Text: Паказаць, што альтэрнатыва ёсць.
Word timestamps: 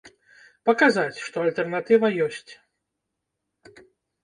Паказаць, 0.69 1.21
што 1.25 1.43
альтэрнатыва 1.43 2.07
ёсць. 2.27 2.51